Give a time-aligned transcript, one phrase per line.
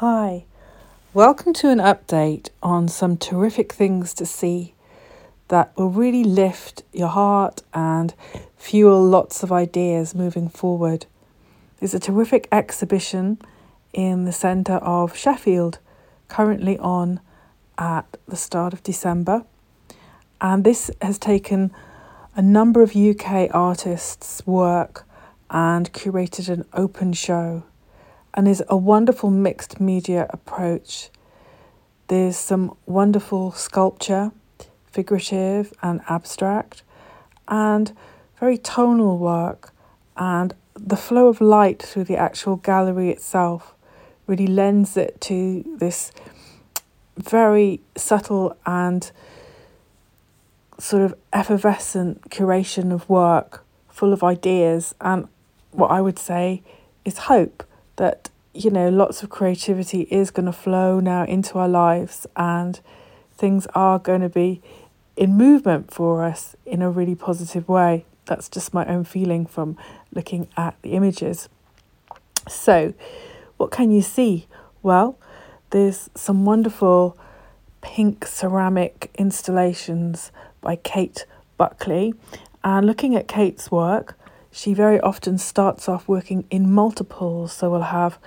[0.00, 0.44] Hi,
[1.12, 4.74] welcome to an update on some terrific things to see
[5.48, 8.14] that will really lift your heart and
[8.56, 11.06] fuel lots of ideas moving forward.
[11.80, 13.38] There's a terrific exhibition
[13.92, 15.80] in the centre of Sheffield,
[16.28, 17.18] currently on
[17.76, 19.42] at the start of December,
[20.40, 21.72] and this has taken
[22.36, 25.04] a number of UK artists' work
[25.50, 27.64] and curated an open show
[28.34, 31.10] and is a wonderful mixed media approach.
[32.08, 34.32] There's some wonderful sculpture,
[34.90, 36.82] figurative and abstract,
[37.48, 37.92] and
[38.38, 39.72] very tonal work,
[40.16, 43.74] and the flow of light through the actual gallery itself
[44.26, 46.12] really lends it to this
[47.16, 49.10] very subtle and
[50.78, 55.26] sort of effervescent curation of work full of ideas and
[55.72, 56.62] what I would say
[57.04, 57.64] is hope
[57.98, 62.80] that you know lots of creativity is going to flow now into our lives and
[63.36, 64.62] things are going to be
[65.16, 68.04] in movement for us in a really positive way.
[68.24, 69.76] That's just my own feeling from
[70.12, 71.48] looking at the images.
[72.48, 72.94] So
[73.56, 74.46] what can you see?
[74.82, 75.18] Well
[75.70, 77.18] there's some wonderful
[77.80, 82.14] pink ceramic installations by Kate Buckley.
[82.64, 84.18] And looking at Kate's work
[84.50, 87.52] she very often starts off working in multiples.
[87.52, 88.18] So we'll have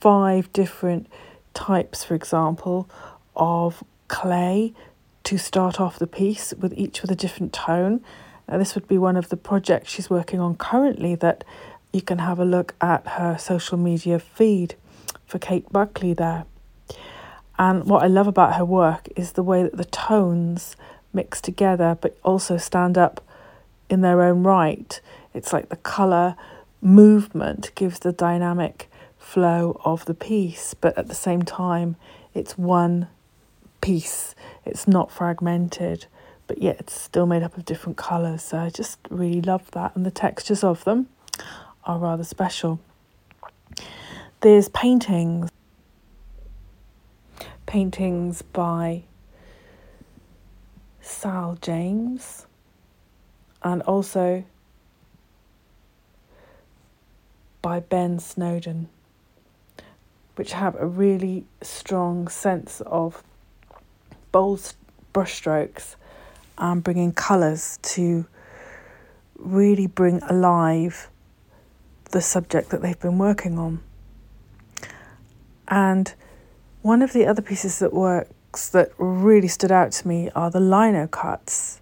[0.00, 1.06] five different
[1.54, 2.88] types, for example,
[3.36, 4.74] of clay
[5.24, 8.02] to start off the piece with each with a different tone.
[8.48, 11.44] This would be one of the projects she's working on currently that
[11.92, 14.74] you can have a look at her social media feed
[15.24, 16.46] for Kate Buckley there.
[17.58, 20.76] And what I love about her work is the way that the tones
[21.12, 23.20] mix together but also stand up
[23.90, 25.00] in their own right.
[25.34, 26.36] It's like the colour
[26.80, 31.96] movement gives the dynamic flow of the piece, but at the same time,
[32.32, 33.08] it's one
[33.80, 34.34] piece.
[34.64, 36.06] It's not fragmented,
[36.46, 38.42] but yet it's still made up of different colours.
[38.42, 41.08] So I just really love that, and the textures of them
[41.84, 42.80] are rather special.
[44.40, 45.50] There's paintings,
[47.66, 49.02] paintings by
[51.00, 52.46] Sal James,
[53.62, 54.44] and also
[57.62, 58.88] by Ben Snowden,
[60.36, 63.22] which have a really strong sense of
[64.32, 64.74] bold
[65.12, 65.96] brushstrokes
[66.56, 68.26] and bringing colours to
[69.36, 71.08] really bring alive
[72.10, 73.80] the subject that they've been working on.
[75.68, 76.12] And
[76.82, 80.60] one of the other pieces that works that really stood out to me are the
[80.60, 81.79] lino cuts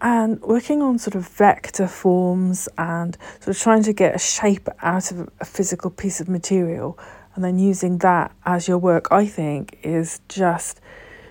[0.00, 4.68] and working on sort of vector forms and sort of trying to get a shape
[4.80, 6.98] out of a physical piece of material
[7.34, 10.80] and then using that as your work, I think, is just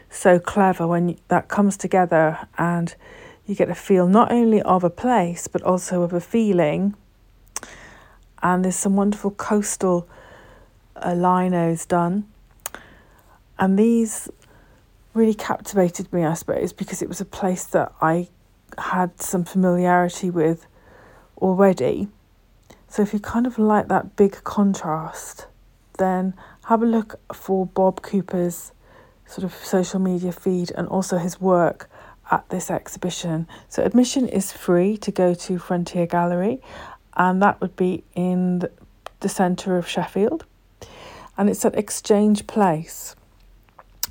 [0.09, 2.95] so clever when that comes together and
[3.45, 6.95] you get a feel not only of a place but also of a feeling.
[8.41, 10.07] And there's some wonderful coastal
[10.95, 12.25] uh, linos done.
[13.59, 14.29] And these
[15.13, 18.29] really captivated me, I suppose, because it was a place that I
[18.77, 20.67] had some familiarity with
[21.37, 22.07] already.
[22.87, 25.47] So if you kind of like that big contrast,
[25.97, 26.33] then
[26.65, 28.71] have a look for Bob Cooper's
[29.25, 31.89] sort of social media feed and also his work
[32.31, 33.47] at this exhibition.
[33.69, 36.61] So admission is free to go to Frontier Gallery,
[37.15, 38.59] and that would be in
[39.19, 40.45] the, centre of Sheffield.
[41.37, 43.15] And it's at Exchange Place.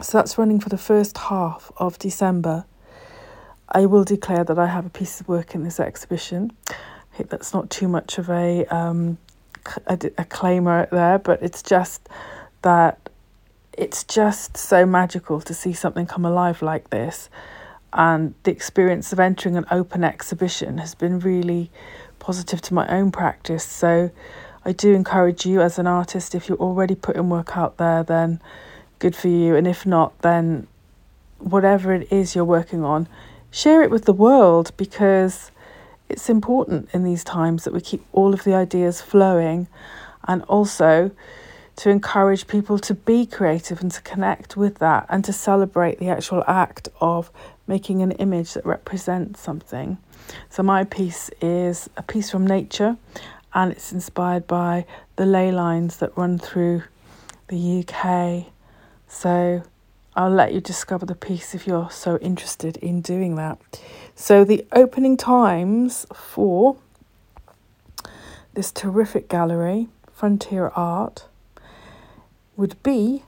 [0.02, 2.66] So that's running for the first half of December
[3.68, 6.52] I will declare that I have a piece of work in this exhibition.
[6.70, 9.18] I hope that's not too much of a, um,
[9.86, 12.08] a, a claimer there, but it's just
[12.62, 13.10] that
[13.72, 17.28] it's just so magical to see something come alive like this.
[17.92, 21.70] And the experience of entering an open exhibition has been really
[22.18, 23.64] positive to my own practice.
[23.64, 24.10] So
[24.64, 28.40] I do encourage you as an artist, if you're already putting work out there, then
[28.98, 29.54] good for you.
[29.54, 30.66] And if not, then
[31.38, 33.08] whatever it is you're working on,
[33.50, 35.50] share it with the world because
[36.08, 39.66] it's important in these times that we keep all of the ideas flowing
[40.28, 41.10] and also
[41.76, 46.08] to encourage people to be creative and to connect with that and to celebrate the
[46.08, 47.30] actual act of
[47.66, 49.98] making an image that represents something.
[50.48, 52.96] So, my piece is a piece from nature
[53.54, 56.82] and it's inspired by the ley lines that run through
[57.48, 58.52] the UK.
[59.08, 59.62] So,
[60.16, 63.58] I'll let you discover the piece if you're so interested in doing that.
[64.14, 66.78] So, the opening times for
[68.54, 71.26] this terrific gallery, Frontier Art,
[72.56, 73.24] would be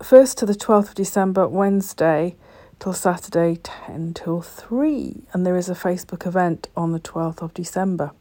[0.00, 2.36] 1st to the 12th of December, Wednesday
[2.78, 5.22] till Saturday, 10 till 3.
[5.32, 8.12] And there is a Facebook event on the 12th of December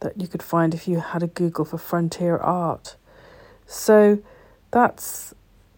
[0.00, 2.96] that you could find if you had a Google for frontier art.
[3.66, 4.18] So
[4.70, 5.34] that's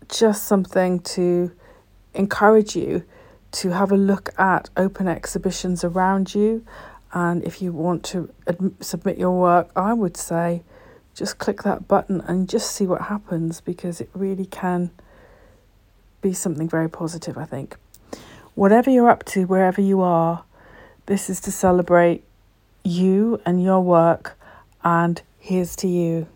[0.09, 1.53] just something to
[2.15, 3.05] encourage you
[3.53, 6.65] to have a look at open exhibitions around you.
[7.12, 8.33] And if you want to
[8.81, 10.62] submit your work, I would say
[11.15, 14.91] just click that button and just see what happens because it really can
[16.21, 17.77] be something very positive, I think.
[18.55, 20.45] Whatever you're up to, wherever you are,
[21.06, 22.25] this is to celebrate
[22.83, 24.37] you and your work,
[24.83, 26.27] and here's to you.